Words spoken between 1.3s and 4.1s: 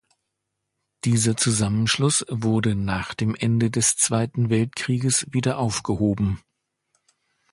Zusammenschluss wurde nach dem Ende des